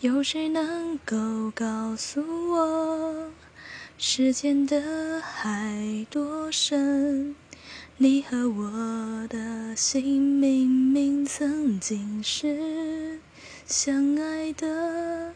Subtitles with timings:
[0.00, 1.16] 有谁能够
[1.54, 3.30] 告诉我，
[3.96, 7.34] 时间的海多深？
[7.96, 13.20] 你和我的心明明曾经是
[13.64, 15.32] 相爱的，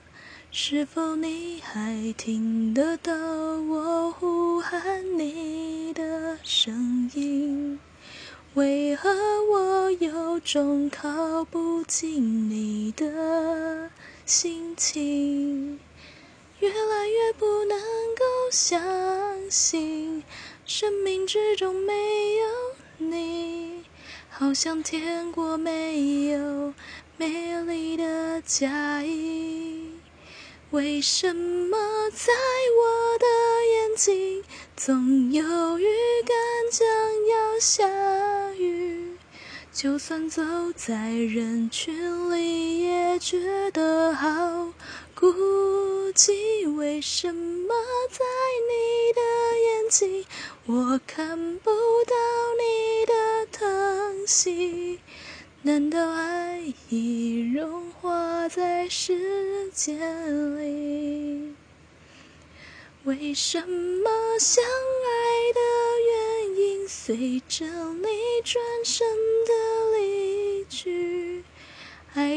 [0.53, 7.79] 是否你还听得到我呼喊你的声音？
[8.53, 9.09] 为何
[9.51, 13.89] 我有种靠不近你的
[14.31, 15.81] 心情？
[16.61, 17.77] 越来越不能
[18.15, 18.81] 够相
[19.51, 20.23] 信。
[20.65, 22.47] 生命之中没有
[22.99, 23.83] 你，
[24.29, 26.73] 好像天国没有
[27.17, 29.95] 美丽的嫁衣。
[30.71, 31.77] 为什么
[32.11, 32.33] 在
[32.79, 33.27] 我的
[33.67, 34.45] 眼睛
[34.77, 35.87] 总有预
[36.23, 36.37] 感
[36.71, 36.87] 将
[37.27, 39.17] 要下雨？
[39.73, 40.43] 就算走
[40.77, 44.73] 在人群里，也觉得好
[45.15, 45.31] 孤
[46.15, 46.75] 寂。
[46.75, 47.75] 为什么
[48.11, 48.25] 在
[48.71, 49.21] 你的
[49.61, 50.25] 眼睛？
[50.65, 52.17] 我看不到
[52.59, 54.99] 你的疼惜，
[55.63, 59.99] 难道爱已融化在时间
[60.59, 61.55] 里？
[63.05, 65.61] 为什么相爱的
[66.09, 68.07] 原因随着你
[68.45, 69.07] 转身
[69.47, 69.53] 的
[69.99, 70.30] 离，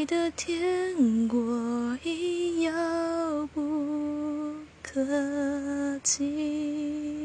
[0.06, 2.72] 的天国已遥
[3.54, 5.00] 不可
[6.02, 7.23] 及？